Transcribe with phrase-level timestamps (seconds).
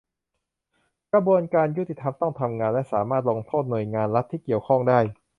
[1.11, 4.99] กระบวนการยุติธรรมต้องทำงานและสามารถลงโทษหน่วยงานรัฐที่เกี่ยวข้องได้